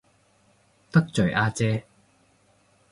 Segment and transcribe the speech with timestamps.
[0.89, 1.85] 得罪阿姐